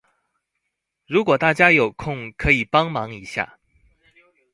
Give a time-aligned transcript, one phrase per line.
[1.05, 3.59] 如果大家有空可以幫忙一下